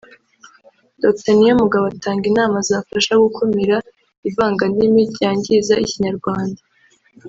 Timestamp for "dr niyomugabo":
1.03-1.85